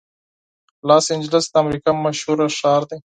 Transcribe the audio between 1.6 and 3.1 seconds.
امریکا مشهور ښار دی.